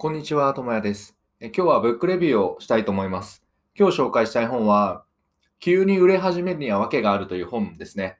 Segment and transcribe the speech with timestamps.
[0.00, 1.16] こんにちは、ともやです。
[1.40, 3.42] 今日はブックレビューをしたいと思います。
[3.76, 5.02] 今日紹介したい本は、
[5.58, 8.16] 急に売れ始めるには訳があるという本ですね。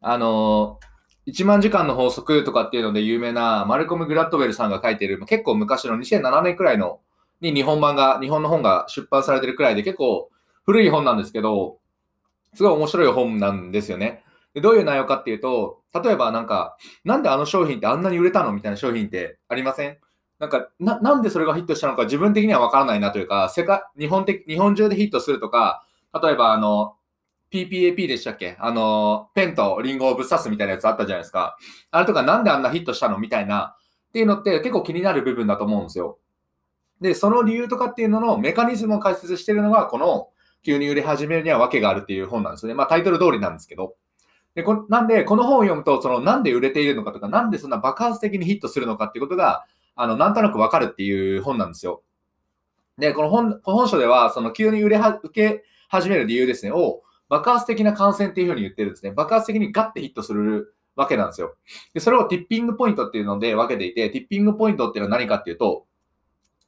[0.00, 0.78] あの、
[1.26, 7.00] 1万時間の法則とかっていうので有名なマルコム・グラッドウェルさんが書いている、結構昔の2007年くらいの
[7.40, 10.30] に日本版が、日本の本が出版されてるくらいで結構
[10.66, 11.80] 古い本なんですけど、
[12.54, 14.22] すごい面白い本なんですよね。
[14.54, 19.98] でどういう内容かっていうと、例えばなんか、なんであの商品ってあんなに売れたのみたいな商品ってありません？
[20.38, 25.84] なんかな、なんでそれがヒットしたのか自分的にはわからないなというか、世界、日本的、日本中でヒットするとか、
[26.22, 26.94] 例えばあの、
[27.50, 28.56] PPAP でしたっけ？
[28.60, 31.56] あの、ペンとリンゴをぶっ刺すみたいなやつあったじゃないですか。
[31.90, 33.74] あれとかなんであんなヒットしたのみたいな、
[34.08, 36.18] っていうのって結構気になる部分だと思うんですよ。
[37.00, 40.28] で、その理由とかっていうののメカニズムを解説してるのが、この
[40.62, 42.74] 急に売れ始めるには訳があるっていう本なんですね。
[42.74, 43.94] まあタイトル通りなんですけど。
[44.54, 49.64] でこなんで、この本を読むと、そのなんで売れているのかとか、なんでそんな爆発的にヒットするのかっていうことが、
[50.00, 52.02] あの、なんとなくわかるっていう本なんですよ。
[52.98, 59.10] で、この本、本書では、その急に売れは、受け始める理由ですね、を爆発的な感染っていうふうに言ってるんですね。
[59.10, 61.56] 爆発的にガッてヒットするわけなんですよ。
[61.94, 65.86] で、それをティッピングポイントっていうので分けていて、ティッピングポイントっていうのは何かっていうと、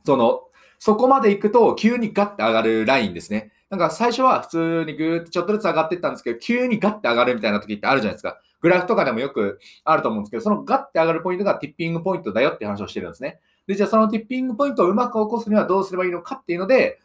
[0.04, 0.40] その、
[0.80, 3.52] そこまで行くと急にガッて上がるラインですね。
[3.70, 8.40] なんか最初は普通にぐーっとちょっとずつ上がっていったんですけど、急にガッて上がるみたいな時ってあるじゃないですか。
[8.60, 13.38] グラフとかでもよくあると思うんですけど、そのガッて上がるポイントがティッピングポイントだよって話をしてるんですね。
[13.66, 16.98] で、じゃあそのティッピングポイントをうまく起こすにはどうすればいいのかっていうので、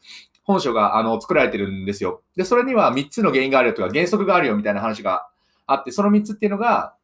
[0.43, 2.23] 本書があの作られてるんですよ。
[2.35, 5.27] で、それには3つの原因があるよとか原則があるよみたいな話が
[5.67, 6.95] あって、その3つっていうのが、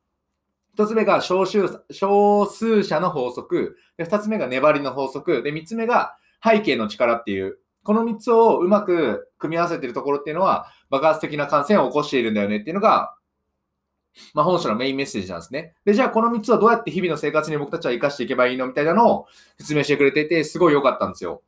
[0.78, 13.16] 1つ目が少数少数者の法則、で2つ目が粘りの法則、で3つ目が背景の力っていう、この3つをうまく組み合わせているところっていうのは爆発的な感染を起こしているんだよねっていうのが
[14.34, 15.74] まあ、本書のメインメッセージなんですね。
[15.86, 21.42] で、じゃあこの3つはどうやって日々の生活に僕たちは活かしていけばいいのみたいなのを説明してくれていて、すごい良かったんですよ。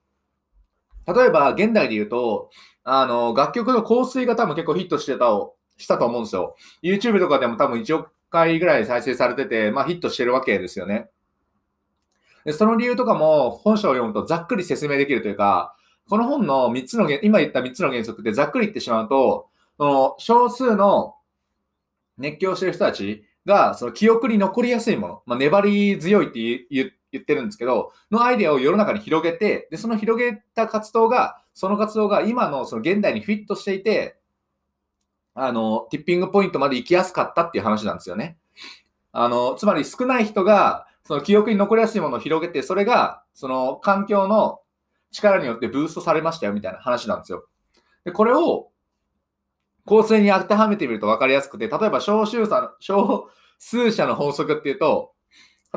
[1.06, 2.50] 例えば、現代で言うと、
[2.84, 6.56] あの、楽曲の香水が多分結構ヒットしてたをしたと思うんですよ。
[6.81, 11.09] YouTube とかでも多分1億回ぐらい再生されてて、まあヒットしてるわけですよね。
[12.46, 15.75] でその理由とかも本書を読むとざっくり説明できるというか、
[16.09, 19.47] この本の3つの原、今言った3つの原則ってざっくり言ってしまうと、
[19.78, 21.16] その少数の
[22.18, 34.18] 熱狂してる人たちが、その記憶に残りやすいもの、まあ、粘り強いって言ってるんですけど、のアイデアを世の中に広げて、で、その広げた活動が、その活動が今のその現代にフィットしていて、
[35.35, 38.38] あの、ティッピングポイントまで行きやすかったっていう話なんですよね。
[39.12, 44.59] あの、つまり少ない人が、その記憶に残りやすいものを広げて、それが、その環境の
[45.13, 47.47] 力によってブーストされましたよみたいな話なんですよ。
[48.03, 48.69] で、これを、
[49.85, 53.29] 構成に当てはめてみると分かりやすくて、例えば少数者の、少
[53.59, 55.13] 数者の法則っていうと、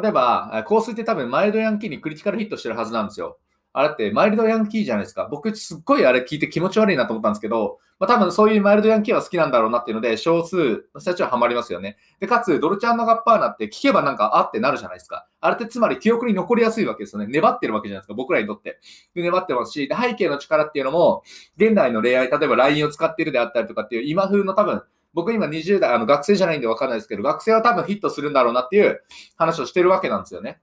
[0.00, 3.38] 例えば、香水って多分マイルドヤンキーにクリティカルヒットしてるはずなんですよ。
[3.78, 5.28] あれってマイルドヤンキーじゃないですか。
[5.30, 11.98] 僕すっごいあれ聞いて気持ち悪いなと思ったんですけど、まあ、多分そういうマイルドヤンキーは好きなんだろうなっていうので、少数の人たちはハマりますよね。
[12.18, 15.26] で、かつ、ドルチャンのガッパーナって聞けばなんかあってなるじゃないですか。
[15.42, 17.26] あれってつまり記憶に残りやすいわけですよね。
[17.26, 18.14] 粘ってるわけじゃないですか。
[18.14, 18.78] 僕らにとって。
[19.14, 21.22] で、粘ってますし、で背景の力っていうのも、
[21.58, 24.82] 現代の恋愛、例えば LINE を使ってるであったりとかっていう今風の多分、
[25.12, 29.02] 僕今20代、あの学生じゃないんでわかんないですけど、学生は多分ヒットするんだろうなっていう
[29.36, 30.60] 話をしてるわけなんですよね。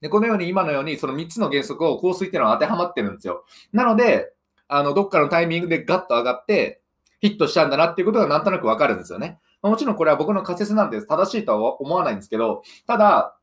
[0.00, 3.44] で、このように今のようにその3つの原則を香水っていうのは当てはまってるんですよ。
[3.72, 4.32] なので、
[4.68, 6.80] あの、どっかのタイミングでガッと上がって、
[7.20, 9.38] ヒットしたんだなっていうことがなんとなくわかるんですよね。
[9.62, 13.36] もちろんこれは僕の仮説なんで正しいとは思わないんですけど、ただ、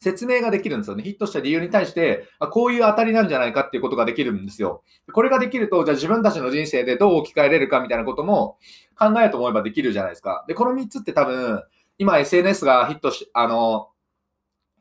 [0.00, 1.04] 説明ができるんですよね。
[1.04, 4.82] ヒットした理由に対して、あこういう当たりなんじゃないかっていうことができるんですよ。
[5.12, 8.58] これができると、じゃあ自分たちの人生でどう置き換えれるかみたいなことも
[8.98, 10.44] 考えようと思えばできるじゃないですか。
[10.48, 11.62] で、この3つって多分、
[11.98, 13.90] 今 SNS がヒットし、あの、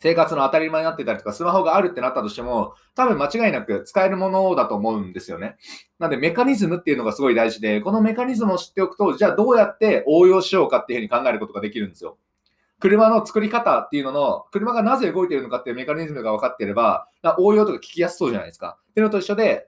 [0.01, 5.57] 生活の当たり前になってたりとか、スマホがあるってなったとしても、多分間違いなく使えるものだと思うんですよね。
[5.99, 12.17] なんで、メカニズムっていうのがすごい大事で、このメカニズムを知っておくと、じゃあどうやって応用しようかっていうふうに考えることができるんですよ。
[12.79, 17.07] 車の作り方っていうのの、車がなぜ動いてるのかっていうメカニズムが分かってれば、
[17.37, 18.79] 応用とか聞きやすそうじゃないですか。
[18.89, 19.67] っていうのと一緒で、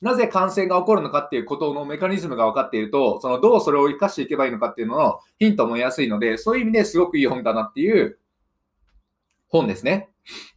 [0.00, 8.18] なぜ感染が起こるのかっていうことのメカニズムが分かっていると、そのどうそれを活かしていけばいいのかっていうののヒントも得やすいので、そういう意味ですごくいい本だなっていう
[9.48, 10.08] 本ですね。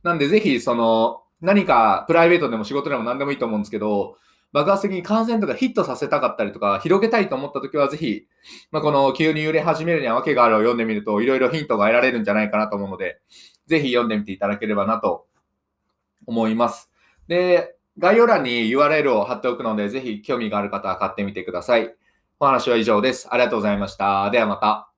[0.04, 4.18] なんでぜひ、その、何かプライベートでも仕事でも何でもいいと思うんですけど、
[4.54, 8.28] 爆発的に感染とかヒットさせたかったりとか、広げたいと思った時はぜひ、
[8.72, 13.22] まあ、この急に揺れ始めるには訳があるを読んでみると、いろいろヒントが得られるんじゃないかなと思うので、
[13.68, 15.26] ぜひ読んでみていただければなと
[16.26, 16.92] 思います。
[17.28, 21.94] で、概要欄に URL を貼っておくので、ぜひ興味がある方は買ってみてください。
[22.40, 23.28] お話は以上です。
[23.32, 24.30] ありがとうございました。
[24.32, 24.91] ではまた。